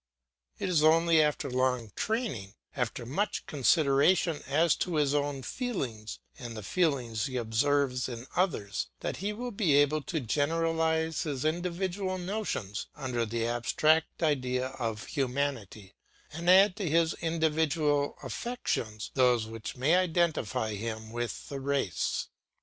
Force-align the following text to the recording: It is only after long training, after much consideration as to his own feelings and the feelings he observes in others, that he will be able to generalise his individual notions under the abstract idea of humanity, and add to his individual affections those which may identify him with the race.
It 0.57 0.67
is 0.67 0.83
only 0.83 1.21
after 1.21 1.47
long 1.47 1.91
training, 1.95 2.55
after 2.75 3.05
much 3.05 3.45
consideration 3.45 4.41
as 4.47 4.75
to 4.77 4.95
his 4.95 5.13
own 5.13 5.43
feelings 5.43 6.17
and 6.39 6.57
the 6.57 6.63
feelings 6.63 7.27
he 7.27 7.35
observes 7.37 8.09
in 8.09 8.25
others, 8.35 8.87
that 9.01 9.17
he 9.17 9.31
will 9.31 9.51
be 9.51 9.75
able 9.75 10.01
to 10.01 10.19
generalise 10.19 11.21
his 11.21 11.45
individual 11.45 12.17
notions 12.17 12.87
under 12.95 13.27
the 13.27 13.45
abstract 13.45 14.23
idea 14.23 14.69
of 14.69 15.05
humanity, 15.05 15.93
and 16.31 16.49
add 16.49 16.75
to 16.77 16.89
his 16.89 17.13
individual 17.21 18.17
affections 18.23 19.11
those 19.13 19.45
which 19.45 19.77
may 19.77 19.93
identify 19.97 20.73
him 20.73 21.11
with 21.11 21.47
the 21.49 21.59
race. 21.59 22.29